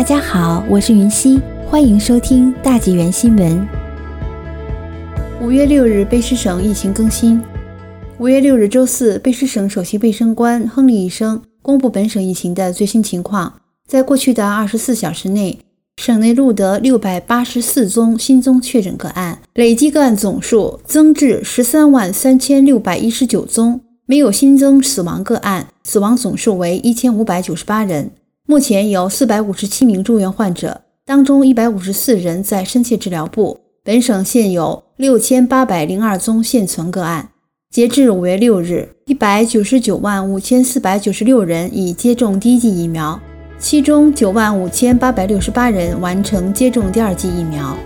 [0.00, 3.68] 大家好，我是云溪，欢迎收听大纪元新闻。
[5.42, 7.38] 五月六日，卑诗省疫情更新。
[8.16, 13.60] 五月六日周四，卑诗省首席卫生官亨利医生公布本省疫情的最新情况。
[13.86, 15.58] 在过去的二十四小时内，
[15.98, 28.10] 省内录得六百八十四宗新增确诊个案，累计个案总数增至十三万三千六百一十九宗，没有新增死亡个案，死亡总数为一千五百九十八人。
[28.50, 33.60] 目前有四百五十七名住院患者，当中一百五十四人在深切治疗部。
[33.84, 37.28] 本省现有六千八百零二宗现存个案。
[37.70, 43.20] 截至五月六日，一百九十九万五千四百九十六人已接种第一剂疫苗，
[43.60, 47.78] 其中九万五千八百六十八人完成接种第二剂疫苗。